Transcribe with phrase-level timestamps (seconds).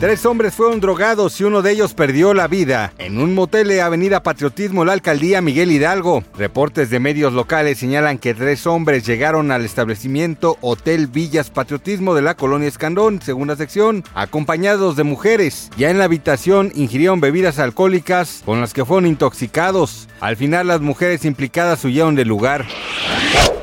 [0.00, 3.82] Tres hombres fueron drogados y uno de ellos perdió la vida en un motel de
[3.82, 6.22] Avenida Patriotismo, la alcaldía Miguel Hidalgo.
[6.36, 12.22] Reportes de medios locales señalan que tres hombres llegaron al establecimiento Hotel Villas Patriotismo de
[12.22, 15.68] la colonia Escandón, segunda sección, acompañados de mujeres.
[15.76, 20.06] Ya en la habitación ingirieron bebidas alcohólicas con las que fueron intoxicados.
[20.20, 22.66] Al final las mujeres implicadas huyeron del lugar.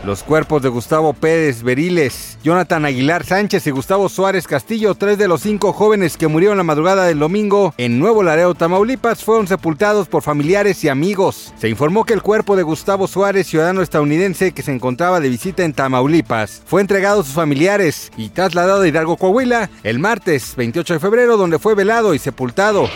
[0.05, 5.27] Los cuerpos de Gustavo Pérez Beriles, Jonathan Aguilar Sánchez y Gustavo Suárez Castillo, tres de
[5.27, 10.07] los cinco jóvenes que murieron la madrugada del domingo en Nuevo Laredo, Tamaulipas, fueron sepultados
[10.07, 11.55] por familiares y amigos.
[11.57, 15.63] Se informó que el cuerpo de Gustavo Suárez, ciudadano estadounidense que se encontraba de visita
[15.63, 20.93] en Tamaulipas, fue entregado a sus familiares y trasladado a Hidalgo, Coahuila, el martes 28
[20.93, 22.87] de febrero, donde fue velado y sepultado.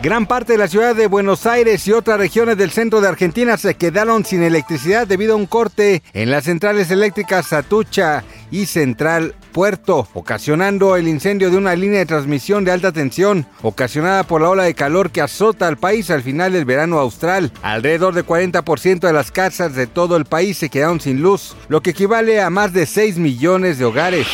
[0.00, 3.56] Gran parte de la ciudad de Buenos Aires y otras regiones del centro de Argentina
[3.56, 9.34] se quedaron sin electricidad debido a un corte en las centrales eléctricas Satucha y Central
[10.14, 14.62] Ocasionando el incendio de una línea de transmisión de alta tensión, ocasionada por la ola
[14.62, 17.50] de calor que azota al país al final del verano austral.
[17.62, 21.80] Alrededor de 40% de las casas de todo el país se quedaron sin luz, lo
[21.80, 24.28] que equivale a más de 6 millones de hogares.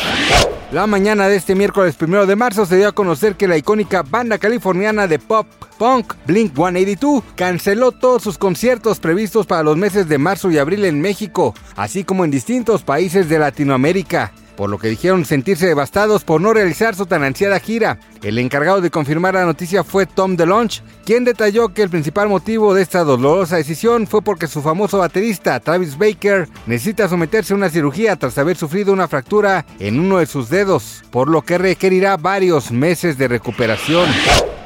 [0.71, 4.03] La mañana de este miércoles 1 de marzo se dio a conocer que la icónica
[4.03, 5.47] banda californiana de pop
[5.79, 10.85] punk Blink 182 canceló todos sus conciertos previstos para los meses de marzo y abril
[10.85, 16.23] en México, así como en distintos países de Latinoamérica por lo que dijeron sentirse devastados
[16.23, 17.99] por no realizar su tan ansiada gira.
[18.23, 22.73] El encargado de confirmar la noticia fue Tom DeLonge, quien detalló que el principal motivo
[22.73, 27.69] de esta dolorosa decisión fue porque su famoso baterista Travis Baker necesita someterse a una
[27.69, 32.17] cirugía tras haber sufrido una fractura en uno de sus dedos, por lo que requerirá
[32.17, 34.09] varios meses de recuperación.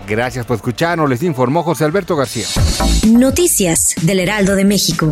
[0.07, 2.45] Gracias por escucharnos, les informó José Alberto García.
[3.07, 5.11] Noticias del Heraldo de México.